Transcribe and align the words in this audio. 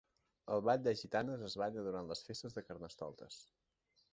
El 0.53 0.63
Ball 0.69 0.79
de 0.87 0.93
Gitanes 1.01 1.43
es 1.49 1.57
balla 1.63 1.83
durant 1.89 2.09
les 2.13 2.25
festes 2.31 2.57
de 2.57 2.65
Carnestoltes. 2.71 3.39